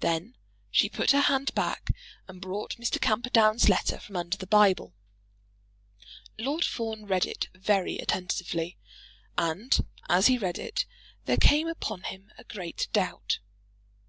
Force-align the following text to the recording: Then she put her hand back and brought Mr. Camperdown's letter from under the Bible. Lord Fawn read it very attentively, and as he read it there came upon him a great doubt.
Then 0.00 0.34
she 0.72 0.88
put 0.88 1.12
her 1.12 1.20
hand 1.20 1.54
back 1.54 1.90
and 2.26 2.40
brought 2.40 2.74
Mr. 2.74 3.00
Camperdown's 3.00 3.68
letter 3.68 4.00
from 4.00 4.16
under 4.16 4.36
the 4.36 4.48
Bible. 4.48 4.94
Lord 6.36 6.64
Fawn 6.64 7.06
read 7.06 7.24
it 7.24 7.46
very 7.54 7.96
attentively, 7.98 8.78
and 9.38 9.86
as 10.08 10.26
he 10.26 10.38
read 10.38 10.58
it 10.58 10.86
there 11.26 11.36
came 11.36 11.68
upon 11.68 12.02
him 12.02 12.32
a 12.36 12.42
great 12.42 12.88
doubt. 12.92 13.38